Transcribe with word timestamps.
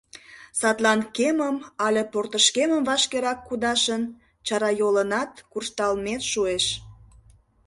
Садлан 0.59 0.99
кемым 1.15 1.57
але 1.85 2.01
портышкемым 2.11 2.81
вашкерак 2.89 3.39
кудашын, 3.47 4.03
чарайолынат 4.45 5.31
куржталмет 5.51 6.21
шуэш. 6.31 6.65